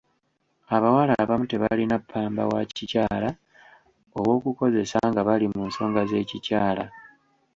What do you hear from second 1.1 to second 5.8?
abamu tebalina ppamba wa kikyala ow'okukozesa nga bali mu